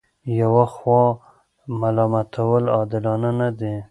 یوه 0.39 0.65
خوا 0.75 1.03
ملامتول 1.81 2.63
عادلانه 2.75 3.29
نه 3.39 3.49
دي. 3.59 3.75